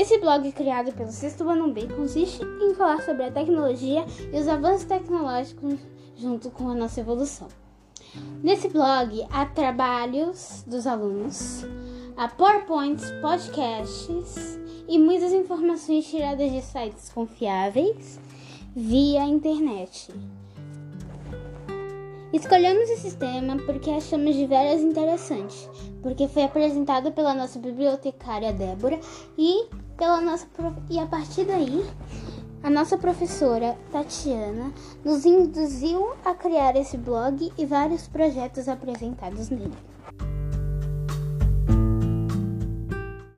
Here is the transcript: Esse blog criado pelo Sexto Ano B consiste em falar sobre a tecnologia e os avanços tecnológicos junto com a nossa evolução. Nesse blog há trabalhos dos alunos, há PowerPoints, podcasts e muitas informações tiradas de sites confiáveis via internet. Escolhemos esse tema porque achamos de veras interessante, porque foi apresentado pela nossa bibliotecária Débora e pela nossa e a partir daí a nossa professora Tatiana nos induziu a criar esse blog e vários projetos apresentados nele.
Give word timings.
Esse 0.00 0.16
blog 0.16 0.50
criado 0.52 0.92
pelo 0.94 1.12
Sexto 1.12 1.46
Ano 1.46 1.74
B 1.74 1.86
consiste 1.88 2.42
em 2.42 2.74
falar 2.74 3.02
sobre 3.02 3.24
a 3.24 3.30
tecnologia 3.30 4.06
e 4.32 4.40
os 4.40 4.48
avanços 4.48 4.86
tecnológicos 4.86 5.78
junto 6.16 6.50
com 6.50 6.70
a 6.70 6.74
nossa 6.74 7.00
evolução. 7.00 7.48
Nesse 8.42 8.70
blog 8.70 9.22
há 9.30 9.44
trabalhos 9.44 10.64
dos 10.66 10.86
alunos, 10.86 11.66
há 12.16 12.28
PowerPoints, 12.28 13.10
podcasts 13.20 14.58
e 14.88 14.98
muitas 14.98 15.34
informações 15.34 16.06
tiradas 16.06 16.50
de 16.50 16.62
sites 16.62 17.12
confiáveis 17.12 18.18
via 18.74 19.26
internet. 19.26 20.08
Escolhemos 22.32 22.88
esse 22.90 23.16
tema 23.16 23.56
porque 23.66 23.90
achamos 23.90 24.36
de 24.36 24.46
veras 24.46 24.80
interessante, 24.80 25.68
porque 26.00 26.28
foi 26.28 26.44
apresentado 26.44 27.10
pela 27.10 27.34
nossa 27.34 27.58
bibliotecária 27.58 28.52
Débora 28.52 29.00
e 29.36 29.66
pela 29.96 30.20
nossa 30.20 30.46
e 30.88 30.98
a 31.00 31.06
partir 31.06 31.44
daí 31.44 31.84
a 32.62 32.70
nossa 32.70 32.96
professora 32.96 33.76
Tatiana 33.90 34.72
nos 35.04 35.24
induziu 35.24 36.12
a 36.24 36.32
criar 36.32 36.76
esse 36.76 36.96
blog 36.96 37.52
e 37.58 37.66
vários 37.66 38.06
projetos 38.06 38.68
apresentados 38.68 39.50
nele. 39.50 39.72